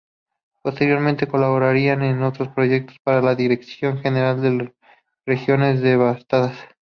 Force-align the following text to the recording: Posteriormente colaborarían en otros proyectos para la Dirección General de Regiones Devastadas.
Posteriormente 0.63 1.27
colaborarían 1.27 2.01
en 2.01 2.23
otros 2.23 2.47
proyectos 2.47 2.97
para 3.03 3.21
la 3.21 3.35
Dirección 3.35 3.99
General 3.99 4.41
de 4.41 4.73
Regiones 5.27 5.79
Devastadas. 5.79 6.57